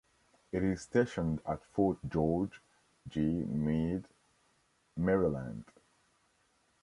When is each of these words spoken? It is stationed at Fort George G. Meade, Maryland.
It 0.51 0.63
is 0.63 0.81
stationed 0.81 1.41
at 1.45 1.63
Fort 1.63 1.99
George 2.09 2.59
G. 3.07 3.19
Meade, 3.19 4.07
Maryland. 4.97 5.65